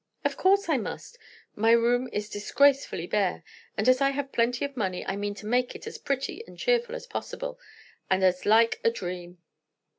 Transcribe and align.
"Of 0.25 0.35
course 0.35 0.67
I 0.67 0.77
must. 0.77 1.19
My 1.55 1.69
room 1.73 2.09
is 2.11 2.27
disgracefully 2.27 3.05
bare; 3.05 3.43
and 3.77 3.87
as 3.87 4.01
I 4.01 4.09
have 4.09 4.31
plenty 4.31 4.65
of 4.65 4.75
money 4.75 5.05
I 5.05 5.15
mean 5.15 5.35
to 5.35 5.45
make 5.45 5.75
it 5.75 5.85
as 5.85 5.99
pretty 5.99 6.43
and 6.47 6.57
cheerful 6.57 6.95
as 6.95 7.05
possible, 7.05 7.59
and 8.09 8.23
as 8.23 8.47
like 8.47 8.81
a 8.83 8.89
dream." 8.89 9.37